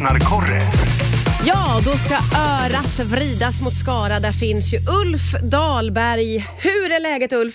Lyssnarkorre. 0.00 0.60
Ja, 1.46 1.80
då 1.84 1.90
ska 1.90 2.14
örat 2.64 2.98
vridas 3.14 3.62
mot 3.64 3.74
Skara. 3.82 4.20
Där 4.26 4.32
finns 4.32 4.74
ju 4.74 4.78
Ulf 5.00 5.26
Dahlberg. 5.52 6.38
Hur 6.66 6.86
är 6.96 7.02
läget 7.02 7.32
Ulf? 7.32 7.54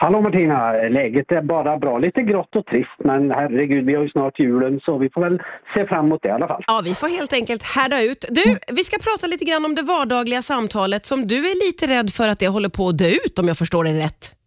Hallå 0.00 0.20
Martina! 0.20 0.72
Läget 0.72 1.32
är 1.32 1.42
bara 1.42 1.78
bra. 1.78 1.98
Lite 1.98 2.22
grått 2.22 2.56
och 2.56 2.66
trist 2.66 2.98
men 3.04 3.30
herregud, 3.30 3.86
vi 3.86 3.94
har 3.94 4.02
ju 4.02 4.08
snart 4.08 4.38
julen 4.38 4.80
så 4.84 4.98
vi 4.98 5.10
får 5.14 5.20
väl 5.20 5.38
se 5.74 5.86
fram 5.86 6.06
emot 6.06 6.22
det 6.22 6.28
i 6.28 6.32
alla 6.32 6.48
fall. 6.48 6.64
Ja, 6.66 6.80
vi 6.84 6.94
får 6.94 7.08
helt 7.08 7.32
enkelt 7.32 7.62
härda 7.62 8.02
ut. 8.02 8.24
Du, 8.28 8.44
vi 8.76 8.84
ska 8.84 8.96
prata 8.98 9.26
lite 9.26 9.44
grann 9.44 9.64
om 9.64 9.74
det 9.74 9.82
vardagliga 9.82 10.42
samtalet 10.42 11.06
som 11.06 11.26
du 11.26 11.36
är 11.36 11.66
lite 11.66 11.86
rädd 11.94 12.10
för 12.12 12.28
att 12.28 12.38
det 12.38 12.48
håller 12.48 12.68
på 12.68 12.88
att 12.88 12.98
dö 12.98 13.08
ut 13.08 13.38
om 13.38 13.48
jag 13.48 13.58
förstår 13.58 13.84
det 13.84 13.98
rätt. 13.98 14.39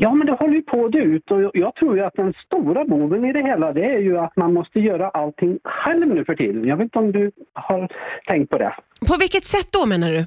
Ja, 0.00 0.14
men 0.14 0.26
det 0.26 0.32
håller 0.32 0.54
ju 0.54 0.62
på 0.62 0.84
att 0.84 0.92
dö 0.92 0.98
ut 0.98 1.30
och 1.30 1.50
jag 1.54 1.74
tror 1.74 1.96
ju 1.96 2.04
att 2.04 2.14
den 2.14 2.34
stora 2.46 2.84
boven 2.84 3.24
i 3.24 3.32
det 3.32 3.42
hela 3.42 3.72
det 3.72 3.84
är 3.84 3.98
ju 3.98 4.18
att 4.18 4.36
man 4.36 4.52
måste 4.52 4.80
göra 4.80 5.08
allting 5.08 5.58
själv 5.64 6.06
nu 6.08 6.24
för 6.24 6.34
tiden. 6.34 6.64
Jag 6.64 6.76
vet 6.76 6.84
inte 6.84 6.98
om 6.98 7.12
du 7.12 7.30
har 7.52 7.88
tänkt 8.26 8.50
på 8.50 8.58
det? 8.58 8.74
På 9.08 9.16
vilket 9.20 9.44
sätt 9.44 9.68
då 9.72 9.86
menar 9.86 10.08
du? 10.08 10.18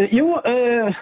Eh, 0.00 0.08
Jo, 0.10 0.40
eh, 0.44 0.94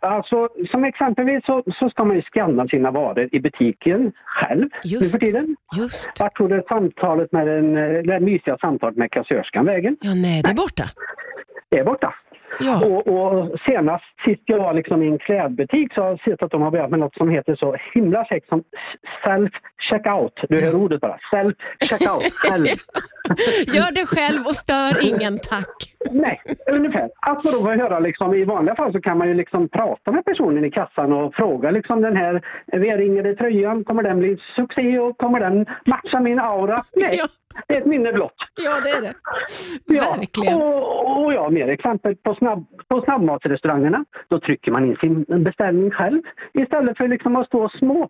alltså 0.00 0.48
som 0.70 0.84
exempelvis 0.84 1.44
så, 1.46 1.62
så 1.78 1.90
ska 1.90 2.04
man 2.04 2.16
ju 2.16 2.22
scanna 2.22 2.68
sina 2.68 2.90
varor 2.90 3.28
i 3.32 3.40
butiken 3.40 4.12
själv 4.24 4.68
Just. 4.84 5.14
nu 5.14 5.18
för 5.18 5.26
tiden. 5.26 5.56
Just. 5.78 6.20
Vart 6.20 6.36
tog 6.36 6.48
det 6.48 6.62
samtalet 6.68 7.32
med 7.32 7.46
den, 7.46 7.76
eh, 7.76 8.02
det 8.02 8.20
mysiga 8.20 8.56
samtalet 8.60 8.96
med 8.96 9.10
kassörskan 9.10 9.64
vägen? 9.66 9.96
Ja, 10.00 10.14
nej, 10.14 10.42
det 10.42 10.50
är 10.50 10.54
borta. 10.54 10.84
Det 11.68 11.78
är 11.78 11.84
borta. 11.84 12.14
Ja. 12.60 12.86
Och, 12.86 13.06
och 13.06 13.50
senast 13.66 14.04
sist 14.24 14.42
jag 14.46 14.58
var 14.58 14.74
liksom 14.74 15.02
i 15.02 15.06
en 15.06 15.18
klädbutik 15.18 15.94
så 15.94 16.00
har 16.02 16.08
jag 16.08 16.20
sett 16.20 16.42
att 16.42 16.50
de 16.50 16.62
har 16.62 16.70
börjat 16.70 16.90
med 16.90 16.98
något 16.98 17.14
som 17.14 17.30
heter 17.30 17.56
så 17.56 17.76
himla 17.94 18.24
käckt 18.24 18.48
som 18.48 18.62
self-checkout. 19.26 20.32
Du 20.48 20.60
hör 20.60 20.74
ordet 20.74 21.00
bara. 21.00 21.18
Self-checkout. 21.32 22.22
Själv. 22.32 22.66
Gör 23.66 23.94
det 23.94 24.06
själv 24.06 24.40
och 24.46 24.54
stör 24.54 24.92
ingen, 25.14 25.38
tack. 25.38 25.76
Nej, 26.10 26.40
ungefär. 26.70 27.10
Att 27.20 27.44
man 27.44 27.52
då 27.52 27.58
får 27.58 27.76
höra 27.82 27.98
liksom, 27.98 28.34
i 28.34 28.44
vanliga 28.44 28.74
fall 28.76 28.92
så 28.92 29.00
kan 29.00 29.18
man 29.18 29.28
ju 29.28 29.34
liksom 29.34 29.68
prata 29.68 30.12
med 30.12 30.24
personen 30.24 30.64
i 30.64 30.70
kassan 30.70 31.12
och 31.12 31.34
fråga 31.34 31.70
liksom 31.70 32.02
den 32.02 32.16
här 32.16 32.42
V-ringade 32.72 33.34
tröjan, 33.34 33.84
kommer 33.84 34.02
den 34.02 34.18
bli 34.18 34.36
succé 34.56 34.98
och 34.98 35.18
kommer 35.18 35.40
den 35.40 35.66
matcha 35.86 36.20
min 36.20 36.38
aura? 36.40 36.84
Nej, 36.96 37.16
Ja. 37.18 37.26
det 37.68 37.74
är 37.74 37.80
ett 37.80 37.86
minne 37.86 38.12
blott. 38.12 38.34
Ja, 38.64 38.80
det 38.84 38.90
är 38.90 39.00
det. 39.02 39.14
Ja, 39.86 40.16
Verkligen. 40.18 40.54
Och, 40.62 40.99
och 41.30 41.36
ja, 41.36 41.50
mer 41.50 41.68
exempel 41.68 42.16
på, 42.16 42.34
snabb, 42.34 42.66
på 42.88 43.02
snabbmatsrestaurangerna. 43.02 44.04
Då 44.28 44.40
trycker 44.40 44.70
man 44.70 44.84
in 44.84 44.96
sin 44.96 45.24
beställning 45.44 45.90
själv 45.90 46.22
istället 46.54 46.96
för 46.96 47.08
liksom 47.08 47.36
att 47.36 47.46
stå 47.46 47.64
och 47.64 47.72
små 47.72 48.08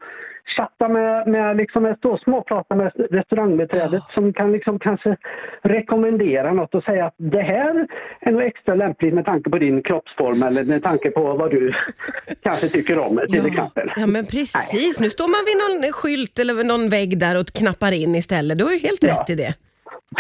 chatta 0.57 0.89
med, 0.89 1.29
med 1.29 1.57
liksom 1.57 1.87
att 1.87 1.99
stå 1.99 2.11
och 2.13 2.21
småprata 2.21 2.75
med 2.75 2.93
restaurangbeträdet 3.11 4.03
som 4.15 4.33
kan 4.33 4.53
liksom 4.53 4.79
kanske 4.79 5.17
rekommendera 5.63 6.53
något 6.53 6.75
och 6.75 6.85
säga 6.85 7.07
att 7.07 7.15
det 7.17 7.43
här 7.43 7.87
är 8.21 8.33
nog 8.33 8.43
extra 8.43 8.75
lämpligt 8.75 9.15
med 9.15 9.25
tanke 9.25 9.51
på 9.51 9.59
din 9.59 9.83
kroppsform 9.83 10.43
eller 10.43 10.65
med 10.65 10.83
tanke 10.83 11.11
på 11.11 11.35
vad 11.35 11.51
du 11.51 11.73
kanske 12.43 12.67
tycker 12.69 12.99
om 12.99 13.21
till 13.31 13.47
exempel. 13.47 13.93
Ja, 13.97 14.07
men 14.07 14.27
precis. 14.27 15.01
Nu 15.01 15.09
står 15.09 15.29
man 15.29 15.43
vid 15.49 15.83
någon 15.83 15.93
skylt 15.93 16.39
eller 16.39 16.65
någon 16.65 16.89
vägg 16.89 17.19
där 17.19 17.41
och 17.41 17.47
knappar 17.47 17.93
in 18.03 18.15
istället. 18.15 18.59
Du 18.59 18.65
har 18.65 18.73
ju 18.73 18.79
helt 18.79 19.03
Ja. 19.05 19.13
rätt 19.13 19.31
i 19.31 19.35
det. 19.35 19.55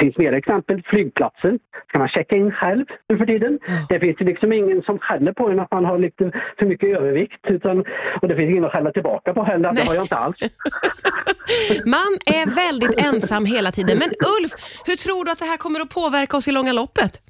Finns 0.01 0.17
mer 0.17 0.33
exempel. 0.33 0.83
Flygplatsen 0.87 1.59
ska 1.89 1.98
man 1.98 2.09
checka 2.09 2.37
in 2.37 2.53
själv 2.53 2.84
nu 3.09 3.19
för 3.19 3.27
tiden. 3.27 3.59
Det 3.89 4.01
finns 4.01 4.20
liksom 4.20 4.53
ingen 4.53 4.83
som 4.83 4.98
skäller 4.98 5.33
på 5.33 5.48
en 5.48 5.61
att 5.61 5.70
man 5.70 5.84
har 5.84 5.98
lite 5.98 6.33
för 6.59 6.67
mycket 6.67 6.89
övervikt. 6.97 7.45
Utan, 7.48 7.84
och 8.23 8.29
det 8.29 8.37
finns 8.37 8.51
ingen 8.51 8.65
att 8.65 8.73
skälla 8.73 8.92
tillbaka 8.92 9.34
på 9.34 9.42
heller. 9.45 9.73
Det 9.73 9.83
har 9.87 9.95
jag 9.95 10.05
inte 10.05 10.17
alls. 10.17 10.37
Man 11.84 12.12
är 12.27 12.55
väldigt 12.55 13.07
ensam 13.07 13.45
hela 13.45 13.73
tiden. 13.73 13.98
Men 13.98 14.09
Ulf, 14.09 14.53
hur 14.87 14.97
tror 14.97 15.25
du 15.25 15.31
att 15.31 15.39
det 15.39 15.45
här 15.45 15.57
kommer 15.57 15.81
att 15.81 15.89
påverka 15.91 16.37
oss 16.37 16.48
i 16.48 16.53
långa 16.53 16.73
loppet? 16.73 17.30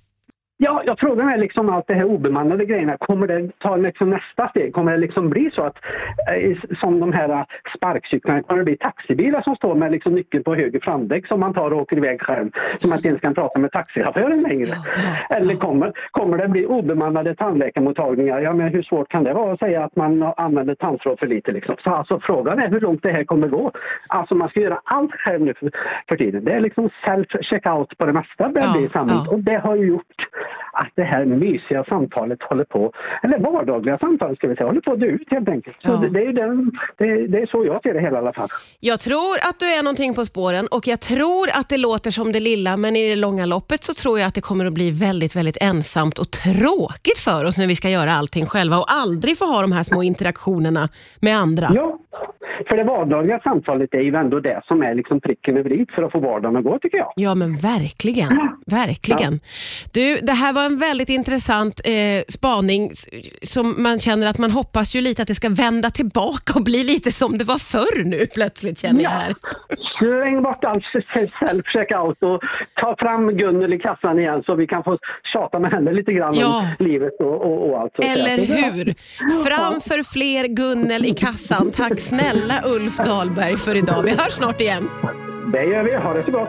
Ja, 0.63 0.83
jag 0.87 0.99
frågar 0.99 1.25
mig 1.25 1.39
liksom 1.39 1.69
allt 1.71 1.87
det 1.87 1.95
här 1.95 2.05
obemannade 2.05 2.65
grejerna. 2.65 2.97
Kommer 2.97 3.27
det 3.27 3.59
ta 3.59 3.77
liksom 3.77 4.11
nästa 4.11 4.49
steg? 4.49 4.75
Kommer 4.75 4.93
det 4.93 4.99
liksom 4.99 5.31
bli 5.31 5.51
så 5.53 5.63
att 5.63 5.77
eh, 6.33 6.57
som 6.81 7.01
de 7.01 7.13
här 7.13 7.29
eh, 7.29 7.43
sparkcyklarna, 7.77 8.43
kommer 8.43 8.59
det 8.59 8.65
bli 8.65 8.77
taxibilar 8.77 9.43
som 9.43 9.57
står 9.57 9.75
med 9.75 9.93
liksom 9.93 10.15
nyckeln 10.15 10.45
på 10.45 10.55
höger 10.55 10.81
framdäck 10.81 11.27
som 11.27 11.41
man 11.41 11.55
tar 11.55 11.71
och 11.71 11.81
åker 11.81 11.97
iväg 11.97 12.23
själv? 12.23 12.51
Som 12.79 12.91
man 12.91 12.99
inte 12.99 13.09
ens 13.09 13.21
kan 13.21 13.35
prata 13.35 13.59
med 13.59 13.73
taxichauffören 13.73 14.43
längre. 14.43 14.73
Eller 15.31 15.55
kommer, 15.55 15.93
kommer 16.11 16.39
det 16.39 16.49
bli 16.49 16.67
obemannade 16.67 17.35
tandläkarmottagningar? 17.35 18.41
Ja, 18.41 18.53
men 18.53 18.69
hur 18.69 18.83
svårt 18.83 19.09
kan 19.09 19.25
det 19.25 19.33
vara 19.33 19.53
att 19.53 19.59
säga 19.59 19.85
att 19.85 19.97
man 19.97 20.23
använder 20.37 20.75
tandtråd 20.75 21.19
för 21.19 21.27
lite? 21.27 21.53
Liksom? 21.53 21.75
Så 21.85 21.91
alltså 21.91 22.21
frågan 22.23 22.59
är 22.59 22.69
hur 22.69 22.81
långt 22.81 23.03
det 23.03 23.13
här 23.13 23.25
kommer 23.25 23.49
gå. 23.49 23.73
Alltså 24.09 24.35
man 24.35 24.49
ska 24.49 24.61
göra 24.61 24.81
allt 24.85 25.13
själv 25.13 25.41
nu 25.45 25.55
för, 25.55 25.71
för 26.09 26.17
tiden. 26.17 26.45
Det 26.45 26.53
är 26.53 26.61
liksom 26.61 26.91
self-checkout 27.07 27.97
på 27.99 28.07
det 28.07 28.13
mesta 28.13 28.49
börjar 28.49 28.67
Ja, 28.67 28.73
bli 28.79 28.87
i 28.87 28.89
samhället. 28.89 29.23
ja. 29.27 29.33
Och 29.33 29.41
det 29.41 29.59
har 29.59 29.77
ju 29.77 29.87
gjort 29.87 30.07
att 30.83 30.93
det 30.97 31.03
här 31.03 31.25
mysiga 31.25 31.85
samtalet 31.85 32.43
håller 32.43 32.65
på, 32.65 32.93
eller 33.23 33.39
vardagliga 33.39 33.99
samtalet 33.99 34.39
ska 34.39 34.49
vi 34.49 34.57
säga, 34.57 34.67
håller 34.67 34.81
på 34.81 34.93
att 34.93 35.01
dö 35.01 35.07
ut 35.07 35.29
helt 35.31 35.49
enkelt. 35.49 35.77
Så 35.83 35.91
Ja. 35.91 35.97
det, 35.97 36.09
det, 36.11 36.23
är 36.27 36.33
den, 36.33 36.71
det, 36.99 37.27
det 37.27 37.39
är 37.39 37.47
så 37.47 37.65
jag 37.65 37.83
ser 37.83 37.95
det 37.95 38.01
hela 38.01 38.17
i 38.17 38.21
alla 38.21 38.33
fall. 38.33 38.49
Jag 38.81 39.01
tror 39.01 39.35
att 39.49 39.59
du 39.61 39.67
är 39.67 39.83
någonting 39.83 40.15
på 40.15 40.25
spåren 40.25 40.67
och 40.71 40.87
jag 40.87 41.01
tror 41.01 41.49
att 41.61 41.69
det 41.69 41.77
låter 41.79 42.11
som 42.11 42.33
det 42.33 42.41
lilla, 42.41 42.77
men 42.77 42.97
i 42.97 43.09
det 43.11 43.17
långa 43.17 43.47
loppet 43.47 43.85
så 43.85 43.95
tror 43.95 44.19
jag 44.19 44.27
att 44.29 44.35
det 44.35 44.41
kommer 44.41 44.65
att 44.67 44.73
bli 44.73 44.91
väldigt, 44.91 45.37
väldigt 45.37 45.57
ensamt 45.61 46.19
och 46.19 46.31
tråkigt 46.31 47.19
för 47.19 47.45
oss 47.45 47.59
när 47.59 47.67
vi 47.67 47.77
ska 47.77 47.89
göra 47.91 48.13
allting 48.13 48.47
själva 48.47 48.77
och 48.79 48.87
aldrig 48.89 49.39
få 49.39 49.45
ha 49.45 49.61
de 49.61 49.73
här 49.73 49.83
små 49.83 50.03
interaktionerna 50.03 50.89
med 51.21 51.37
andra. 51.37 51.71
Ja, 51.75 51.99
för 52.71 52.77
det 52.77 52.85
vardagliga 52.85 53.41
samtalet 53.41 53.95
är 53.95 54.01
ju 54.01 54.15
ändå 54.15 54.41
det 54.41 54.63
som 54.65 54.83
är 54.83 54.95
liksom 54.95 55.21
pricken 55.21 55.57
över 55.57 55.73
i 55.73 55.87
för 55.95 56.03
att 56.03 56.13
få 56.13 56.21
vardagen 56.21 56.57
att 56.57 56.65
gå 56.65 56.79
tycker 56.79 56.99
jag. 56.99 57.13
Ja, 57.17 57.35
men 57.35 57.57
verkligen. 57.57 58.39
Verkligen. 58.67 59.41
Du, 59.93 60.17
det 60.17 60.33
här 60.33 60.53
var 60.53 60.65
en 60.65 60.79
väldigt 60.79 61.09
intressant 61.09 61.81
eh, 61.85 62.23
spaning 62.29 62.91
som 63.43 63.83
man 63.83 64.01
känner 64.01 64.27
att 64.27 64.39
man 64.39 64.51
hoppas 64.51 64.95
ju 64.95 65.01
lite 65.01 65.23
att 65.23 65.29
det 65.29 65.35
ska 65.35 65.49
vända 65.49 65.91
tillbaka 65.91 66.53
och 66.57 66.65
bli 66.65 66.85
lite 66.85 67.13
som 67.13 67.39
det 67.39 67.45
var 67.45 67.59
förr 67.59 68.05
nu 68.05 68.27
plötsligt 68.35 68.79
känner 68.79 69.03
jag 69.03 69.11
här. 69.11 69.35
Släng 70.01 70.43
bort 70.43 70.65
allt 70.65 70.85
self-checkout 71.41 72.23
och 72.23 72.41
ta 72.81 72.97
fram 72.99 73.29
Gunnel 73.37 73.73
i 73.73 73.79
kassan 73.79 74.19
igen 74.19 74.43
så 74.47 74.55
vi 74.55 74.67
kan 74.67 74.85
få 74.85 74.99
tjata 75.33 75.59
med 75.59 75.71
henne 75.71 75.93
lite 75.93 76.13
grann 76.13 76.35
Ja. 76.35 76.63
om 76.79 76.87
livet 76.87 77.13
och, 77.21 77.43
och, 77.47 77.71
och 77.71 77.81
allt. 77.81 77.93
så. 77.97 78.03
Eller 78.03 78.47
Så 78.47 78.53
hur? 78.53 78.95
Framför 79.45 80.03
fler 80.13 80.45
Gunnel 80.49 81.05
i 81.05 81.11
kassan. 81.11 81.71
Tack 81.71 82.01
snälla 82.01 82.55
Ulf 82.65 82.97
Dahlberg 82.97 83.57
för 83.57 83.75
idag. 83.77 84.03
Vi 84.03 84.11
hörs 84.11 84.33
snart 84.33 84.61
igen. 84.61 84.89
Det 85.53 85.65
gör 85.65 85.83
vi. 85.83 85.95
Ha 85.97 86.13
det 86.15 86.25
så 86.25 86.31
gott. 86.31 86.49